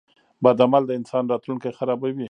•بد 0.43 0.57
عمل 0.65 0.83
د 0.87 0.91
انسان 0.99 1.23
راتلونکی 1.31 1.69
خرابوي. 1.77 2.19